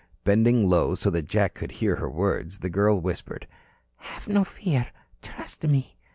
[0.23, 3.47] Bending low so that Jack could hear her words, the girl whispered:
[3.97, 4.87] "Have no fear.
[5.21, 5.99] Trust me."